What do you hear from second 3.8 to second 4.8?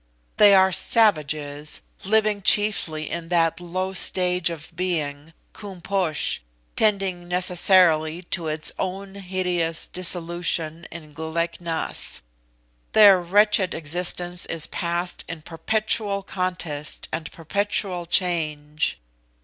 stage of